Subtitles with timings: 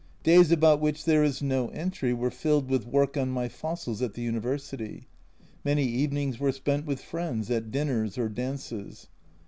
[0.23, 4.15] Days about which there is no entry were filled with work on my fossils at
[4.15, 5.05] the University.
[5.63, 9.09] Many evenings were spent with friends at dinners or dances.